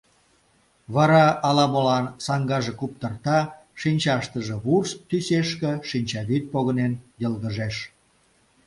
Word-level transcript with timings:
Вара 0.95 1.25
ала-молан 1.47 2.05
саҥгаже 2.25 2.73
куптырта, 2.79 3.39
шинчаштыже 3.79 4.55
вурс 4.63 4.91
тӱсешке 5.07 5.71
шинчавӱд 5.89 6.43
погынен 6.53 6.91
йылгыжеш. 7.21 7.75